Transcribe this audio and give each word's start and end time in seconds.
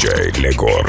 DJ 0.00 0.32
Legor. 0.40 0.86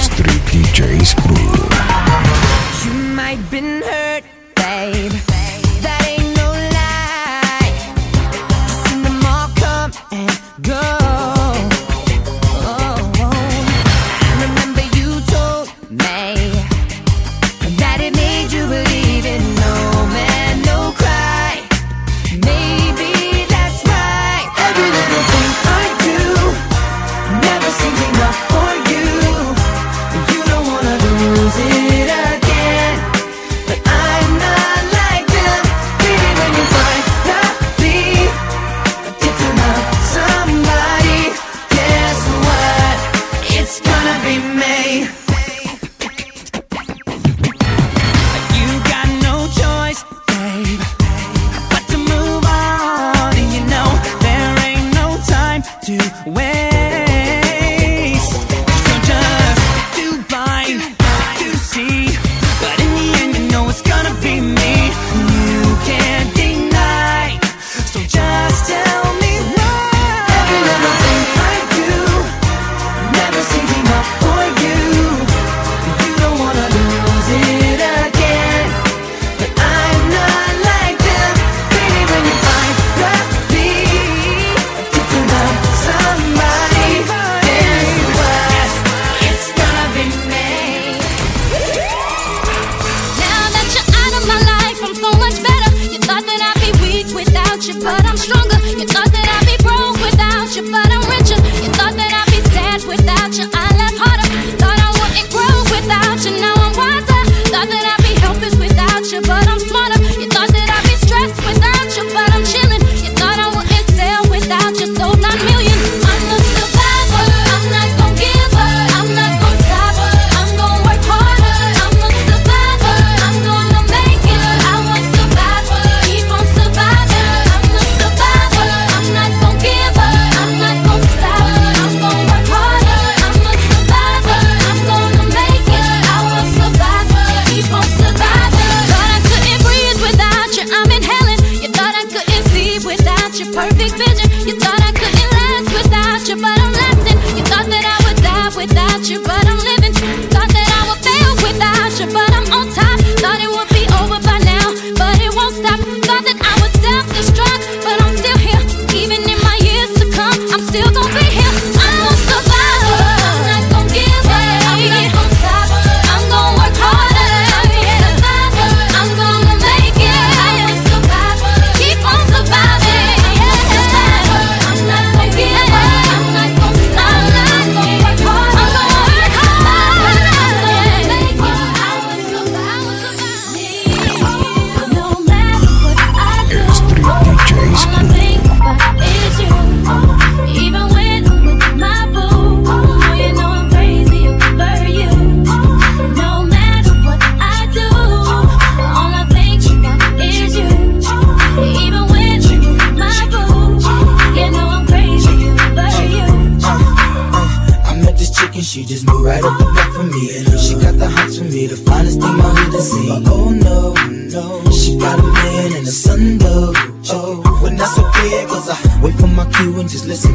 Street 0.00 0.42
DJ's 0.48 1.12
crew. 1.12 2.90
You 2.90 3.14
might 3.14 3.50
been 3.50 3.82
hurt, 3.82 4.24
babe. 4.56 5.33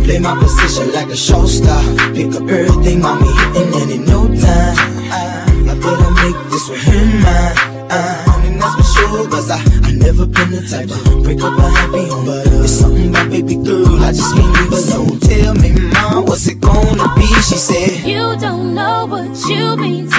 Play 0.09 0.17
my 0.17 0.33
position 0.39 0.91
like 0.91 1.07
a 1.09 1.15
show 1.15 1.45
star. 1.45 1.83
Pick 2.15 2.33
up 2.33 2.49
everything, 2.49 2.99
mommy, 2.99 3.29
hitting 3.53 3.73
and 3.79 3.91
in 3.91 4.05
no 4.05 4.25
time. 4.25 4.75
I, 5.13 5.77
put 5.79 5.83
better 5.83 6.11
make 6.17 6.49
this 6.49 6.67
with 6.67 6.81
him 6.81 7.21
mine. 7.21 7.55
I 7.91 8.57
that's 8.57 8.75
for 8.75 8.83
sure, 8.97 9.29
cause 9.29 9.51
I, 9.51 9.59
I 9.83 9.91
never 9.91 10.25
been 10.25 10.49
the 10.49 10.65
type 10.65 10.89
to 10.89 11.21
break 11.21 11.39
up 11.43 11.55
a 11.59 11.69
happy 11.69 12.09
home. 12.09 12.25
But 12.25 12.47
uh, 12.47 12.63
it's 12.63 12.73
something 12.73 13.09
about 13.09 13.29
baby 13.29 13.53
girl, 13.57 14.01
I 14.01 14.11
just 14.11 14.35
can't 14.35 14.51
leave 14.57 14.73
alone. 14.73 15.19
Tell 15.19 15.53
me, 15.53 15.71
mom, 15.93 16.25
what's 16.25 16.47
it 16.47 16.59
gonna 16.59 17.13
be? 17.13 17.27
She 17.45 17.57
said, 17.61 18.07
You 18.09 18.35
don't 18.39 18.73
know 18.73 19.05
what 19.05 19.29
you 19.47 19.77
mean 19.77 20.09
to 20.09 20.18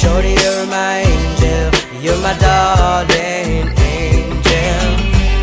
Shorty, 0.00 0.30
you're 0.30 0.66
my 0.68 1.00
angel. 1.00 1.70
You're 2.00 2.16
my 2.22 2.32
darling 2.38 3.68
angel. 3.76 4.80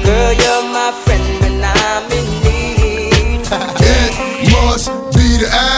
Girl, 0.03 0.33
you're 0.33 0.63
my 0.73 0.91
friend 1.03 1.27
when 1.41 1.63
I'm 1.63 2.11
in 2.11 2.27
need. 2.41 3.45
It 4.41 4.51
must 4.65 4.89
be 5.13 5.37
the 5.37 5.47
that 5.51 5.76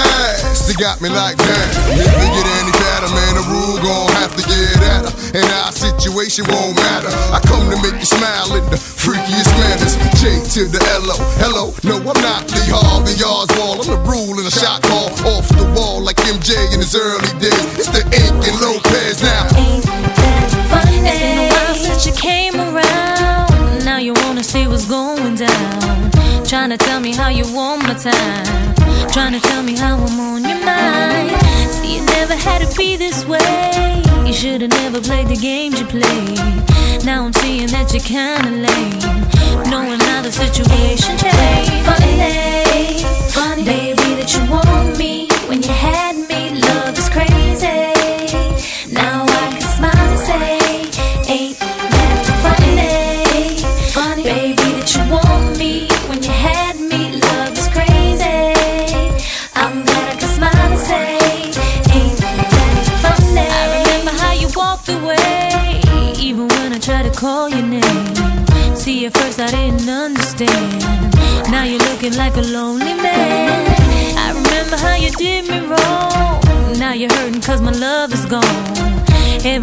got 0.80 1.02
me 1.04 1.12
like 1.12 1.36
that. 1.36 1.68
If 1.92 2.08
we 2.08 2.28
get 2.32 2.48
any 2.64 2.72
fatter, 2.72 3.12
man, 3.12 3.34
the 3.36 3.44
Rule 3.52 3.78
gon' 3.84 4.16
have 4.16 4.32
to 4.32 4.44
get 4.48 4.80
at 4.80 5.04
her. 5.04 5.14
And 5.36 5.46
our 5.60 5.76
situation 5.76 6.48
won't 6.48 6.80
matter. 6.80 7.12
I 7.36 7.44
come 7.44 7.68
to 7.68 7.76
make 7.84 8.00
you 8.00 8.08
smile 8.08 8.56
in 8.56 8.64
the 8.72 8.80
freakiest 8.80 9.52
manners. 9.60 10.00
J 10.24 10.40
to 10.56 10.72
the 10.72 10.80
L-O. 11.04 11.20
Hello, 11.44 11.76
no, 11.84 12.00
I'm 12.00 12.20
not 12.24 12.48
Lee 12.56 12.72
Harvey 12.72 13.20
Oswald. 13.20 13.84
I'm 13.84 13.92
the 13.92 14.00
Rule 14.08 14.40
in 14.40 14.48
a 14.48 14.56
shot 14.56 14.82
call 14.88 15.12
off 15.28 15.52
the 15.52 15.68
wall 15.76 16.00
like 16.00 16.16
MJ 16.24 16.56
in 16.72 16.80
his 16.80 16.96
early 16.96 17.28
days. 17.44 17.60
It's 17.76 17.92
the 17.92 18.08
Inc. 18.16 18.40
and 18.40 18.56
Lopez 18.64 19.20
now. 19.20 19.52
Ain't 19.60 19.84
that 19.84 20.48
funny? 20.72 21.04
It's 21.04 21.20
been 21.20 21.44
a 21.44 21.48
while 21.52 21.76
since 21.76 22.08
you 22.08 22.16
came 22.16 22.56
around. 22.56 23.84
Now 23.84 24.00
you 24.00 24.14
wanna 24.24 24.44
see 24.44 24.66
what's 24.66 24.88
going 24.88 25.36
down. 25.36 25.79
Trying 26.50 26.72
to 26.72 26.78
tell 26.78 27.00
me 27.00 27.14
how 27.14 27.30
you 27.30 27.44
want 27.54 27.84
my 27.84 27.94
time. 27.94 28.76
Trying 29.12 29.34
to 29.34 29.40
tell 29.40 29.62
me 29.62 29.78
how 29.78 29.98
I'm 29.98 30.20
on 30.20 30.42
your 30.44 30.60
mind. 30.66 31.30
See, 31.70 31.98
it 31.98 32.06
never 32.18 32.34
had 32.34 32.68
to 32.68 32.76
be 32.76 32.98
this 32.98 33.24
way. 33.24 34.02
You 34.26 34.34
should've 34.34 34.72
never 34.72 35.00
played 35.00 35.28
the 35.28 35.36
games 35.36 35.80
you 35.80 35.86
played. 35.86 37.06
Now 37.06 37.26
I'm 37.26 37.34
seeing 37.34 37.68
that 37.68 37.94
you're 37.94 38.02
kinda 38.02 38.50
lame. 38.50 39.70
Knowing 39.70 40.00
how 40.00 40.24
the 40.24 40.32
situation 40.32 41.20
changed. 41.20 41.86
Funny, 41.86 42.18
funny, 42.18 42.69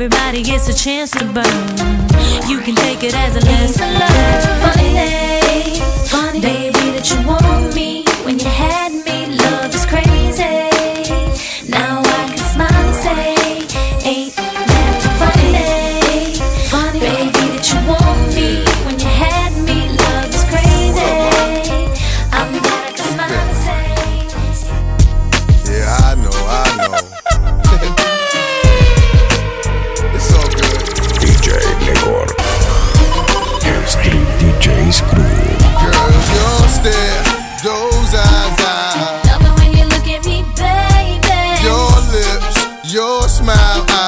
Everybody 0.06 0.44
gets 0.44 0.68
a 0.68 0.72
chance 0.72 1.10
to 1.10 1.24
burn. 1.24 1.66
You 2.48 2.60
can 2.60 2.76
take 2.76 3.02
it 3.02 3.12
as 3.12 3.34
a 3.34 3.40
lesson. 3.40 3.92
Funny, 4.62 5.80
funny, 6.06 6.40
baby, 6.40 6.92
that 6.94 7.10
you 7.10 7.26
want 7.26 7.74
me 7.74 8.04
when 8.24 8.38
you 8.38 8.46
had 8.46 8.85
your 42.96 43.28
smile, 43.28 43.84
eyes. 43.90 44.05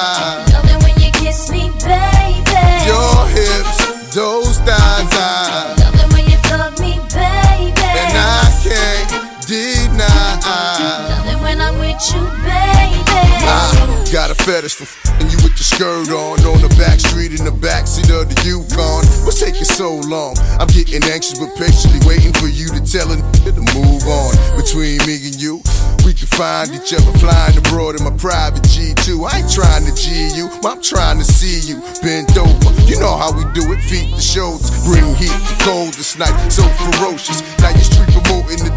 Fetish 14.49 14.73
for 14.73 14.89
fing 14.89 15.29
you 15.29 15.37
with 15.45 15.53
your 15.61 15.69
skirt 15.69 16.09
on 16.09 16.41
on 16.41 16.57
the 16.65 16.73
back 16.73 16.97
street 16.97 17.37
in 17.37 17.45
the 17.45 17.53
backseat 17.53 18.09
of 18.09 18.25
the 18.25 18.37
Yukon. 18.41 19.05
What's 19.21 19.37
taking 19.37 19.61
so 19.61 20.01
long? 20.09 20.33
I'm 20.57 20.65
getting 20.73 21.05
anxious 21.05 21.37
but 21.37 21.53
patiently 21.53 22.01
waiting 22.09 22.33
for 22.33 22.49
you 22.49 22.65
to 22.73 22.81
tell 22.81 23.13
a 23.13 23.17
nigga 23.21 23.53
to 23.53 23.63
move 23.77 24.01
on. 24.09 24.33
Between 24.57 24.97
me 25.05 25.21
and 25.29 25.37
you, 25.37 25.61
we 26.01 26.17
can 26.17 26.25
find 26.33 26.73
each 26.73 26.97
other 26.97 27.13
flying 27.21 27.61
abroad 27.61 28.01
in 28.01 28.01
my 28.01 28.15
private 28.17 28.65
G2. 28.65 29.21
I 29.21 29.45
ain't 29.45 29.53
trying 29.53 29.85
to 29.85 29.93
G 29.93 30.33
you, 30.33 30.49
I'm 30.65 30.81
trying 30.81 31.21
to 31.21 31.27
see 31.29 31.61
you 31.69 31.77
bent 32.01 32.33
over. 32.33 32.73
You 32.89 32.97
know 32.97 33.13
how 33.21 33.29
we 33.29 33.45
do 33.53 33.69
it, 33.69 33.85
feet 33.85 34.09
to 34.17 34.21
shoulders, 34.21 34.73
bring 34.81 35.05
heat 35.13 35.29
to 35.29 35.55
cold 35.61 35.93
this 35.93 36.17
night, 36.17 36.33
so 36.49 36.65
ferocious. 36.89 37.45
Now 37.61 37.69
you 37.69 37.85
street 37.85 38.09
promoting 38.17 38.65
the 38.65 38.73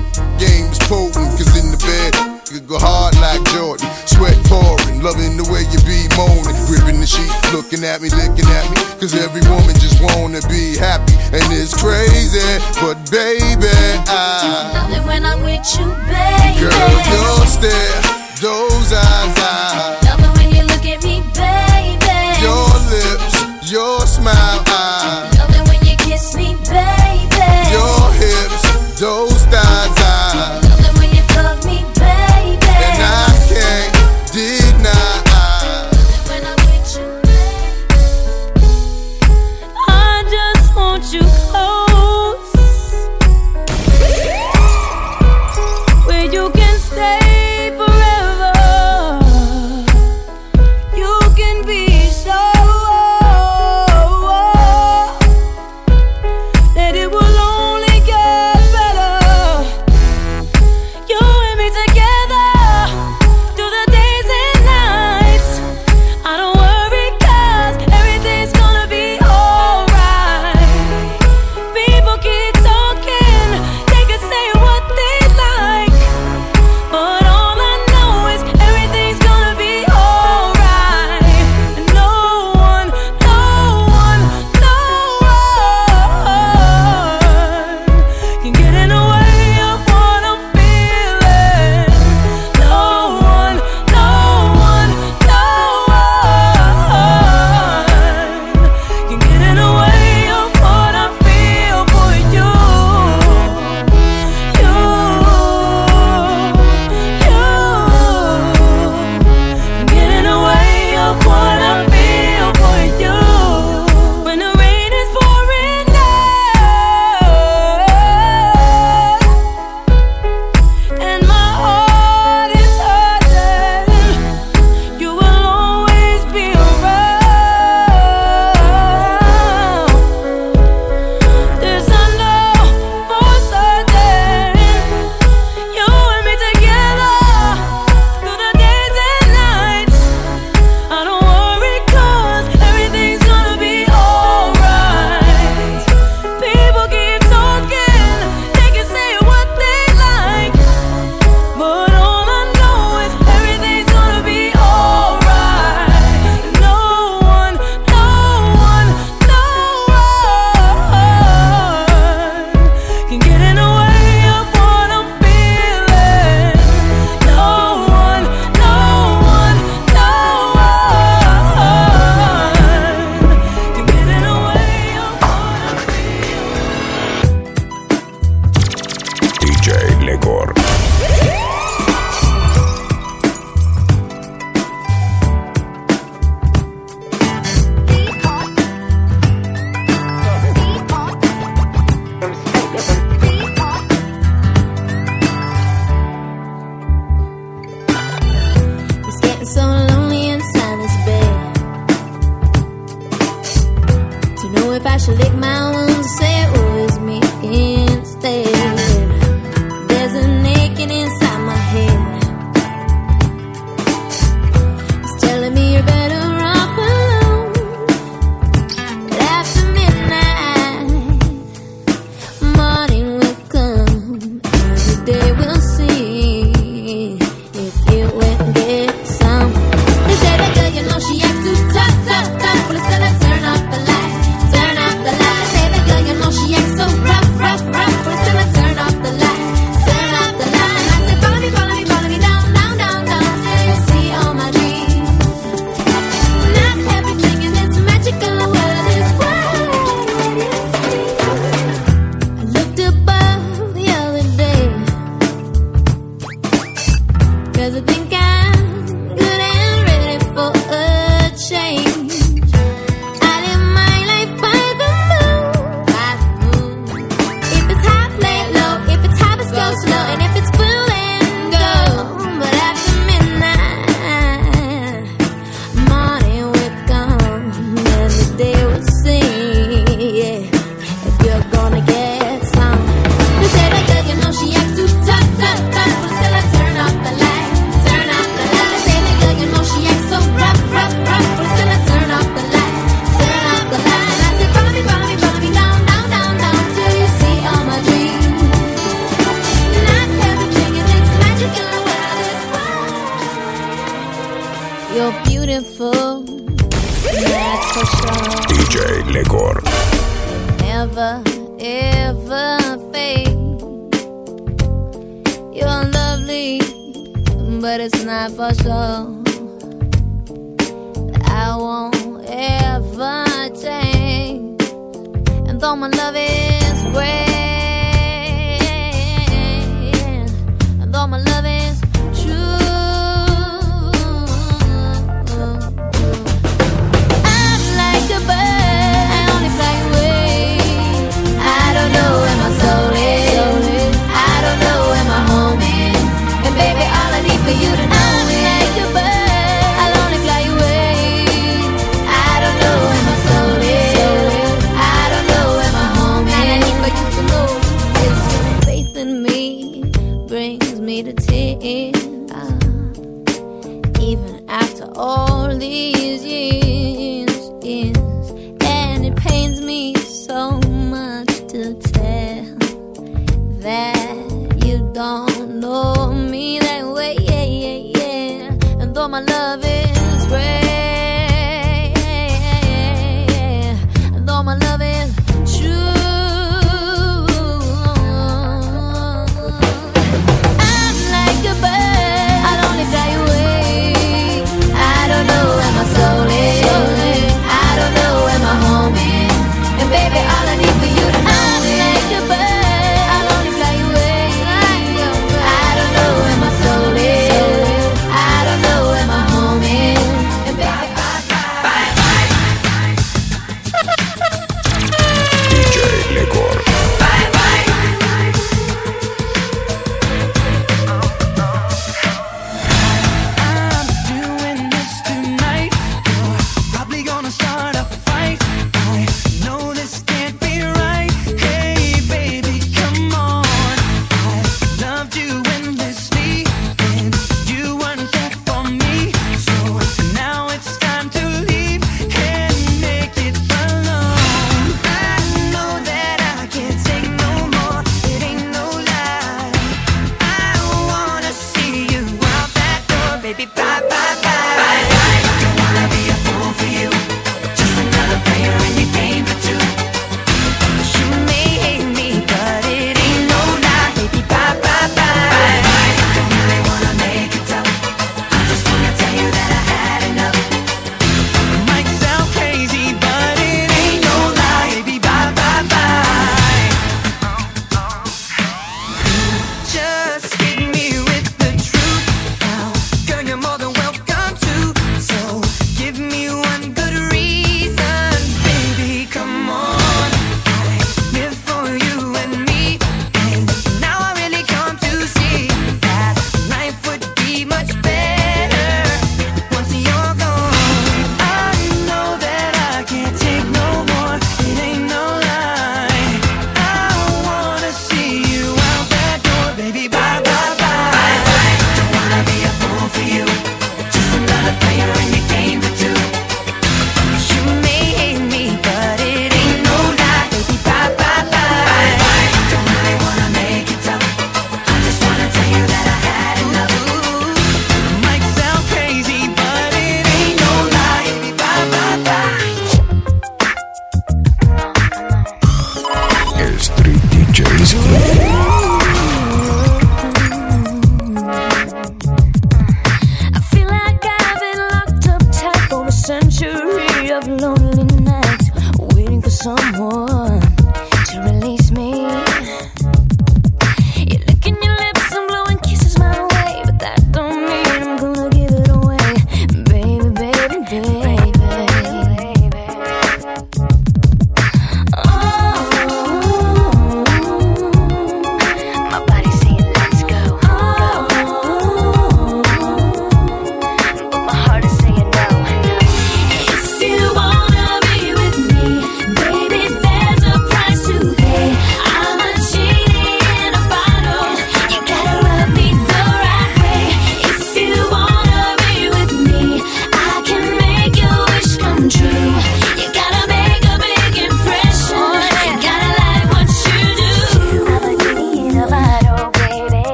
that 375.03 375.32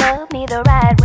rub 0.00 0.32
me 0.32 0.46
the 0.46 0.62
right 0.62 1.03